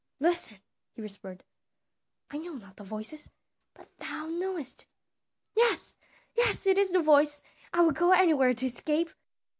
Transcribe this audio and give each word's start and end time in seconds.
"Listen," 0.19 0.57
he 0.93 0.99
whispered, 1.03 1.43
"I 2.31 2.39
know 2.39 2.53
not 2.55 2.77
the 2.77 2.83
voices, 2.83 3.29
but 3.75 3.91
thou 3.99 4.25
knowest." 4.25 4.87
"Yes, 5.55 5.95
yes! 6.35 6.65
it 6.65 6.79
is 6.79 6.89
the 6.91 7.03
voice; 7.03 7.43
I 7.71 7.81
will 7.81 7.91
go 7.91 8.11
anywhere 8.11 8.55
to 8.55 8.65
escape." 8.65 9.11